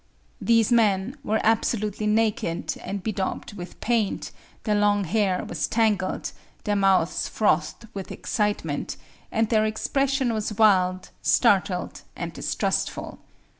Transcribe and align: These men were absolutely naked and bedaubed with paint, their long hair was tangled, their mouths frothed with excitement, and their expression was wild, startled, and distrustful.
These 0.41 0.71
men 0.71 1.15
were 1.23 1.39
absolutely 1.43 2.07
naked 2.07 2.73
and 2.83 3.03
bedaubed 3.03 3.53
with 3.53 3.79
paint, 3.81 4.31
their 4.63 4.73
long 4.73 5.03
hair 5.03 5.45
was 5.45 5.67
tangled, 5.67 6.31
their 6.63 6.75
mouths 6.75 7.27
frothed 7.27 7.87
with 7.93 8.11
excitement, 8.11 8.97
and 9.31 9.49
their 9.49 9.63
expression 9.63 10.33
was 10.33 10.55
wild, 10.57 11.11
startled, 11.21 12.01
and 12.15 12.33
distrustful. 12.33 13.19